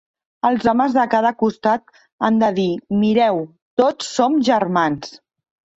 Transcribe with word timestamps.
Els 0.47 0.63
homes 0.71 0.95
de 0.95 1.03
cada 1.11 1.33
costat 1.43 2.01
han 2.29 2.41
de 2.45 2.49
dir: 2.59 2.67
"Mireu, 3.05 3.41
tots 3.85 4.13
som 4.19 4.45
germans". 4.51 5.17